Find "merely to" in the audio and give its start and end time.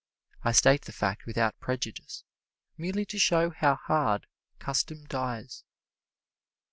2.75-3.19